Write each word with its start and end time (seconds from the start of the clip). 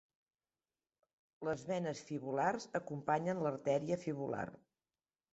Les 1.47 1.65
venes 1.71 2.01
fibulars 2.07 2.65
acompanyen 2.79 3.43
l'artèria 3.47 3.99
fibular. 4.05 4.47